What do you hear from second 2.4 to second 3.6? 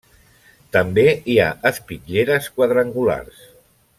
quadrangulars.